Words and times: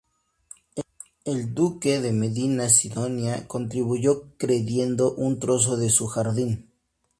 El 1.25 1.53
duque 1.53 2.01
de 2.01 2.11
Medina 2.11 2.69
Sidonia 2.69 3.47
contribuyó 3.47 4.29
cediendo 4.39 5.13
un 5.13 5.39
trozo 5.39 5.77
de 5.77 5.91
su 5.91 6.07
jardín. 6.07 6.71